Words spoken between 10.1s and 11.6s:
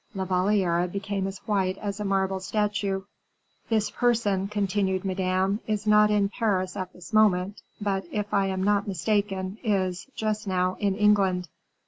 just now, in England."